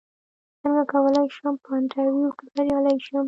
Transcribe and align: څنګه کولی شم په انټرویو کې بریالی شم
څنګه 0.61 0.83
کولی 0.91 1.25
شم 1.35 1.53
په 1.63 1.69
انټرویو 1.79 2.31
کې 2.37 2.45
بریالی 2.53 2.97
شم 3.05 3.19